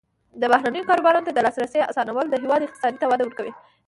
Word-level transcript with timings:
د 0.41 0.43
بهرنیو 0.51 0.87
کاروبارونو 0.89 1.25
ته 1.27 1.31
د 1.33 1.39
لاسرسي 1.45 1.79
اسانول 1.91 2.25
د 2.29 2.35
هیواد 2.43 2.61
اقتصاد 2.65 2.93
ته 3.01 3.05
وده 3.11 3.23
ورکوي. 3.25 3.53